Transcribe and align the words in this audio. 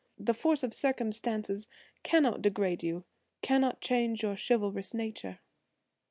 The 0.17 0.33
force 0.33 0.63
of 0.63 0.73
circumstances 0.73 1.67
cannot 2.01 2.41
degrade 2.41 2.81
you–cannot 2.81 3.81
change 3.81 4.23
your 4.23 4.35
chivalrous 4.35 4.95
nature." 4.95 5.41